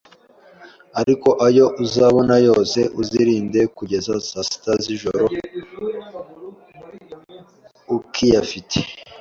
ariko 1.01 1.29
ayo 1.47 1.65
uzabona 1.83 2.35
yose 2.47 2.79
uzirinde 3.01 3.61
kugeza 3.77 4.11
saa 4.27 4.45
sita 4.49 4.73
z’ijoro 4.83 5.25
ukiyafite, 7.95 8.77